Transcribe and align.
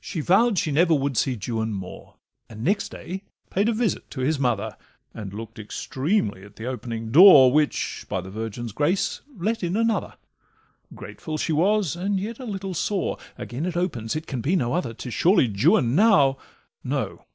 She 0.00 0.20
vow'd 0.22 0.58
she 0.58 0.72
never 0.72 0.94
would 0.94 1.18
see 1.18 1.36
Juan 1.36 1.74
more, 1.74 2.14
And 2.48 2.64
next 2.64 2.88
day 2.88 3.24
paid 3.50 3.68
a 3.68 3.74
visit 3.74 4.08
to 4.12 4.20
his 4.22 4.38
mother, 4.38 4.74
And 5.12 5.34
look'd 5.34 5.58
extremely 5.58 6.44
at 6.44 6.56
the 6.56 6.64
opening 6.64 7.10
door, 7.10 7.52
Which, 7.52 8.06
by 8.08 8.22
the 8.22 8.30
Virgin's 8.30 8.72
grace, 8.72 9.20
let 9.36 9.62
in 9.62 9.76
another; 9.76 10.14
Grateful 10.94 11.36
she 11.36 11.52
was, 11.52 11.94
and 11.94 12.18
yet 12.18 12.38
a 12.38 12.46
little 12.46 12.72
sore— 12.72 13.18
Again 13.36 13.66
it 13.66 13.76
opens, 13.76 14.16
it 14.16 14.26
can 14.26 14.40
be 14.40 14.56
no 14.56 14.72
other, 14.72 14.94
'Tis 14.94 15.12
surely 15.12 15.46
Juan 15.54 15.94
now—No! 15.94 17.26